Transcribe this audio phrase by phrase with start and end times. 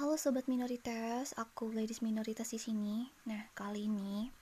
[0.00, 3.04] Halo sobat minoritas, aku ladies minoritas di sini.
[3.28, 4.32] Nah, kali ini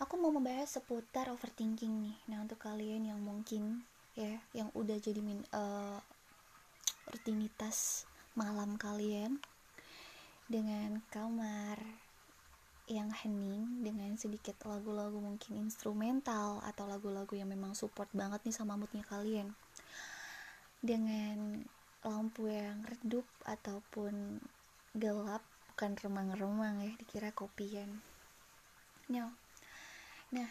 [0.00, 2.16] aku mau membahas seputar overthinking nih.
[2.32, 3.84] Nah, untuk kalian yang mungkin
[4.16, 6.00] ya yang udah jadi min uh,
[7.12, 8.08] rutinitas
[8.40, 9.36] malam kalian
[10.48, 11.76] dengan kamar
[12.88, 18.80] yang hening dengan sedikit lagu-lagu mungkin instrumental atau lagu-lagu yang memang support banget nih sama
[18.80, 19.52] moodnya kalian
[20.80, 21.68] dengan
[22.00, 24.40] lampu yang redup ataupun
[24.96, 25.44] gelap
[25.76, 28.00] bukan remang-remang ya dikira kopian.
[29.12, 29.28] No.
[30.32, 30.48] nah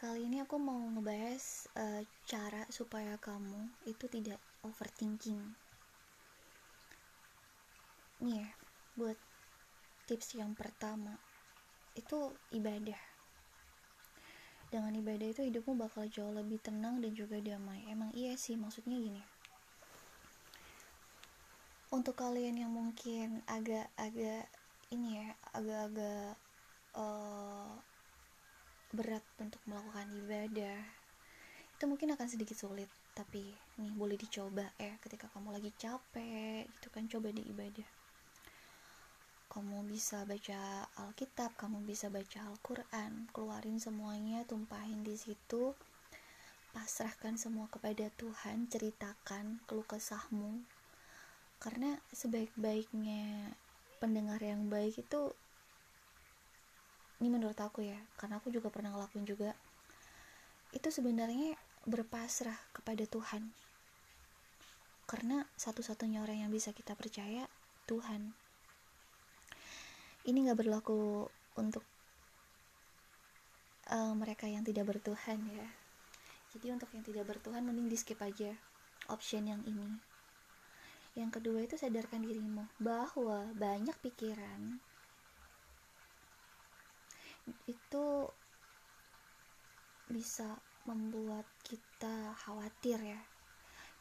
[0.00, 5.44] kali ini aku mau ngebahas uh, cara supaya kamu itu tidak overthinking.
[8.24, 8.48] Nih ya
[8.96, 9.18] buat
[10.08, 11.20] tips yang pertama
[11.92, 12.98] itu ibadah.
[14.72, 17.84] Dengan ibadah itu hidupmu bakal jauh lebih tenang dan juga damai.
[17.92, 19.41] Emang iya sih maksudnya gini
[21.92, 24.48] untuk kalian yang mungkin agak-agak
[24.96, 26.40] ini ya agak-agak
[26.96, 27.76] uh,
[28.96, 30.80] berat untuk melakukan ibadah
[31.76, 32.88] itu mungkin akan sedikit sulit.
[33.12, 33.44] Tapi
[33.76, 37.88] nih boleh dicoba ya ketika kamu lagi capek gitu kan coba di ibadah.
[39.52, 45.76] Kamu bisa baca Alkitab kamu bisa baca Al-Quran keluarin semuanya tumpahin di situ.
[46.72, 50.64] Pasrahkan semua kepada Tuhan ceritakan keluh kesahmu
[51.62, 53.54] karena sebaik-baiknya
[54.02, 55.30] pendengar yang baik itu
[57.22, 59.54] ini menurut aku ya karena aku juga pernah ngelakuin juga
[60.74, 63.52] itu sebenarnya berpasrah kepada Tuhan.
[65.04, 67.44] Karena satu-satunya orang yang bisa kita percaya
[67.84, 68.32] Tuhan.
[70.24, 71.28] Ini gak berlaku
[71.60, 71.84] untuk
[73.92, 75.68] uh, mereka yang tidak bertuhan ya.
[76.56, 78.56] Jadi untuk yang tidak bertuhan mending di skip aja
[79.10, 80.11] option yang ini
[81.12, 84.80] yang kedua itu sadarkan dirimu bahwa banyak pikiran
[87.68, 88.06] itu
[90.08, 90.56] bisa
[90.88, 93.20] membuat kita khawatir ya.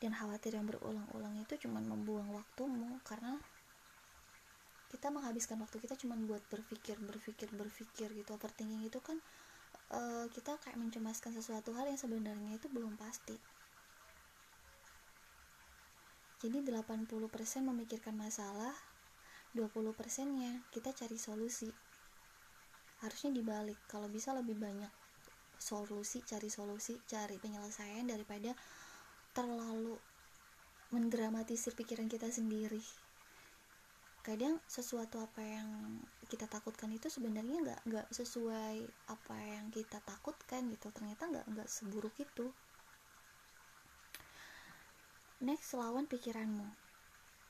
[0.01, 3.38] Dan khawatir yang berulang-ulang itu cuma membuang waktumu karena
[4.89, 8.29] kita menghabiskan waktu kita cuma buat berpikir berpikir berpikir gitu.
[8.33, 9.22] Overthinking itu kan
[9.93, 13.38] uh, kita kayak mencemaskan sesuatu hal yang sebenarnya itu belum pasti
[16.41, 17.06] jadi 80%
[17.69, 18.74] memikirkan masalah,
[19.53, 21.69] 20% nya kita cari solusi.
[23.06, 24.90] Harusnya dibalik, kalau bisa lebih banyak
[25.62, 28.57] solusi, cari solusi, cari penyelesaian daripada
[29.38, 30.02] terlalu
[30.90, 32.81] mendramatisir pikiran kita sendiri.
[34.25, 38.78] Kadang sesuatu apa yang kita takutkan itu sebenarnya nggak nggak sesuai
[39.13, 40.90] apa yang kita takutkan gitu.
[40.90, 42.50] Ternyata nggak nggak seburuk itu.
[45.41, 46.69] Next, lawan pikiranmu.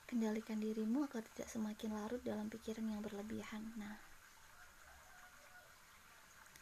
[0.08, 3.68] Kendalikan dirimu agar tidak semakin larut dalam pikiran yang berlebihan.
[3.76, 4.00] Nah,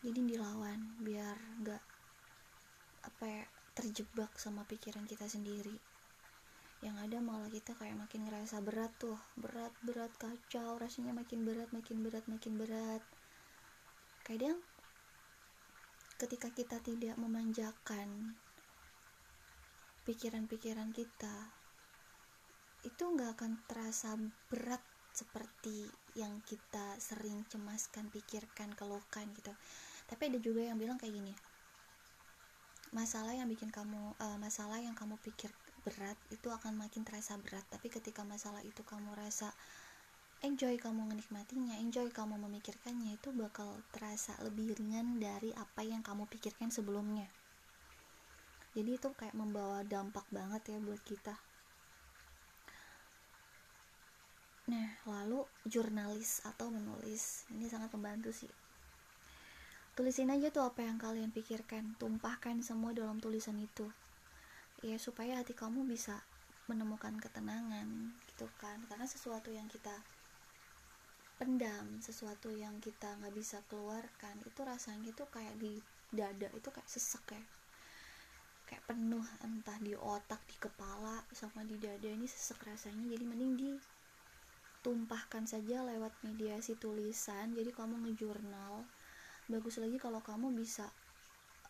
[0.02, 1.84] jadi dilawan biar nggak
[3.14, 3.46] apa ya
[3.78, 5.78] terjebak sama pikiran kita sendiri.
[6.82, 11.70] Yang ada malah kita kayak makin ngerasa berat tuh, berat, berat, kacau, rasanya makin berat,
[11.70, 13.06] makin berat, makin berat.
[14.26, 14.58] Kadang
[16.18, 18.34] ketika kita tidak memanjakan
[20.10, 21.54] pikiran-pikiran kita
[22.82, 24.18] itu nggak akan terasa
[24.50, 24.82] berat
[25.14, 25.86] seperti
[26.18, 29.54] yang kita sering cemaskan, pikirkan, keluhkan gitu.
[30.10, 31.30] Tapi ada juga yang bilang kayak gini,
[32.90, 35.54] masalah yang bikin kamu, uh, masalah yang kamu pikir
[35.86, 37.70] berat itu akan makin terasa berat.
[37.70, 39.54] Tapi ketika masalah itu kamu rasa
[40.42, 46.26] enjoy kamu menikmatinya, enjoy kamu memikirkannya itu bakal terasa lebih ringan dari apa yang kamu
[46.26, 47.30] pikirkan sebelumnya
[48.80, 51.36] jadi itu kayak membawa dampak banget ya buat kita.
[54.72, 58.48] Nah lalu jurnalis atau menulis ini sangat membantu sih.
[60.00, 63.92] Tulisin aja tuh apa yang kalian pikirkan tumpahkan semua dalam tulisan itu.
[64.80, 66.24] Ya supaya hati kamu bisa
[66.72, 68.80] menemukan ketenangan gitu kan.
[68.88, 70.00] Karena sesuatu yang kita
[71.36, 75.80] pendam sesuatu yang kita nggak bisa keluarkan itu rasanya tuh kayak di
[76.12, 77.44] dada itu kayak sesek ya
[78.70, 83.10] kayak penuh entah di otak di kepala sama di dada ini sesek rasanya.
[83.10, 87.58] Jadi mending ditumpahkan saja lewat mediasi tulisan.
[87.58, 88.86] Jadi kamu ngejurnal.
[89.50, 90.86] Bagus lagi kalau kamu bisa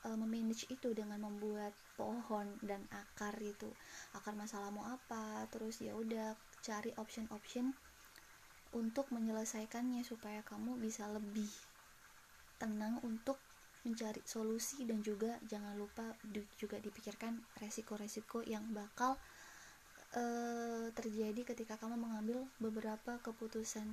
[0.03, 3.71] uh, memanage itu dengan membuat pohon dan akar itu.
[4.11, 5.47] Akar masalahmu apa?
[5.55, 7.71] Terus ya udah cari option-option
[8.75, 11.49] untuk menyelesaikannya supaya kamu bisa lebih
[12.59, 13.39] tenang untuk
[13.87, 16.03] mencari solusi dan juga jangan lupa
[16.59, 19.15] juga dipikirkan resiko-resiko yang bakal
[20.15, 23.87] uh, terjadi ketika kamu mengambil beberapa keputusan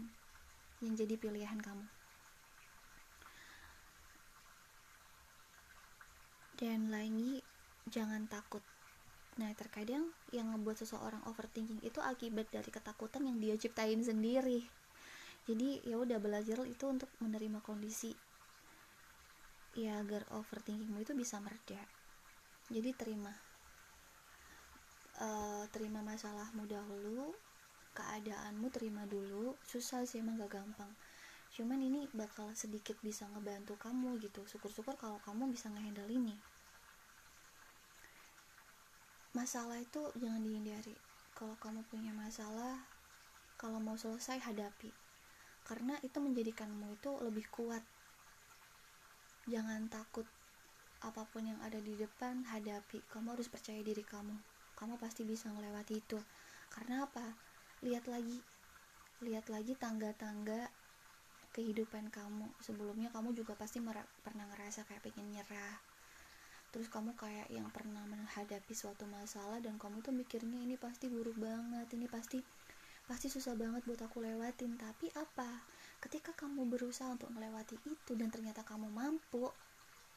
[0.82, 1.86] yang jadi pilihan kamu.
[6.56, 7.44] Dan lagi
[7.92, 8.64] jangan takut.
[9.36, 14.64] Nah terkadang yang membuat seseorang overthinking itu akibat dari ketakutan yang dia ciptain sendiri.
[15.46, 18.16] Jadi ya udah belajar itu untuk menerima kondisi
[19.76, 21.78] ya agar overthinkingmu itu bisa mereda.
[22.72, 23.30] Jadi terima
[25.20, 27.36] uh, terima masalahmu dahulu
[27.92, 29.52] keadaanmu terima dulu.
[29.64, 30.88] Susah sih emang gak gampang.
[31.52, 34.44] Cuman ini bakal sedikit bisa ngebantu kamu gitu.
[34.48, 36.36] Syukur-syukur kalau kamu bisa ngehandle ini.
[39.32, 40.96] Masalah itu jangan dihindari.
[41.36, 42.80] Kalau kamu punya masalah
[43.60, 44.92] kalau mau selesai hadapi.
[45.64, 47.84] Karena itu menjadikanmu itu lebih kuat
[49.46, 50.26] jangan takut
[51.06, 53.02] apa pun yang ada di depan hadapi.
[53.10, 54.34] Kamu harus percaya diri kamu.
[54.74, 56.18] Kamu pasti bisa melewati itu.
[56.68, 57.24] Karena apa?
[57.86, 58.42] Lihat lagi
[59.24, 60.68] lihat lagi tangga-tangga
[61.54, 62.50] kehidupan kamu.
[62.60, 63.80] Sebelumnya kamu juga pasti
[64.20, 65.78] pernah ngerasa kayak pengen nyerah.
[66.74, 71.40] Terus kamu kayak yang pernah menghadapi suatu masalah dan kamu tuh mikirnya ini pasti buruk
[71.40, 72.42] banget ini pasti
[73.06, 74.76] pasti susah banget buat aku lewatin.
[74.76, 75.64] Tapi apa
[76.02, 79.48] ketika kamu berusaha untuk melewati itu dan ternyata kamu mampu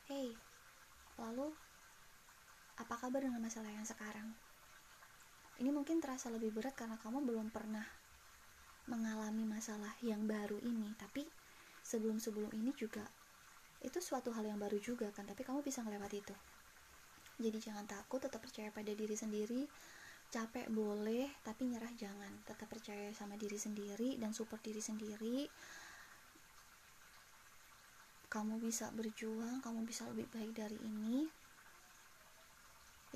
[0.10, 0.36] hey
[1.20, 1.52] lalu
[2.80, 4.32] apa kabar dengan masalah yang sekarang?
[5.60, 7.84] Ini mungkin terasa lebih berat karena kamu belum pernah
[8.88, 10.96] mengalami masalah yang baru ini.
[10.96, 11.28] Tapi
[11.84, 13.04] sebelum-sebelum ini juga
[13.84, 16.36] itu suatu hal yang baru juga kan tapi kamu bisa melewati itu.
[17.40, 19.68] Jadi jangan takut tetap percaya pada diri sendiri
[20.30, 22.32] capek boleh tapi nyerah jangan.
[22.46, 25.50] Tetap percaya sama diri sendiri dan support diri sendiri.
[28.30, 31.26] Kamu bisa berjuang kamu bisa lebih baik dari ini.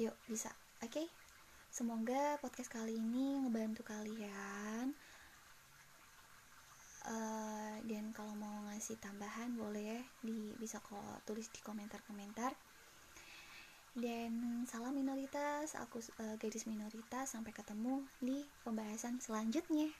[0.01, 0.49] Yuk bisa.
[0.81, 1.05] Oke?
[1.05, 1.07] Okay?
[1.73, 4.93] semoga podcast kali ini ngebantu kalian.
[7.03, 12.53] Uh, dan kalau mau ngasih tambahan boleh di bisa kok tulis di komentar-komentar
[13.93, 19.93] dan salam minoritas aku uh, gadis minoritas sampai ketemu di pembahasan selanjutnya